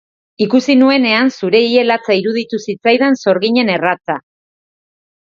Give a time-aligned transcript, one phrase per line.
[0.43, 4.17] Ikusi nuenean zure Ile latza iruditu zitzaidan sorginen erratza.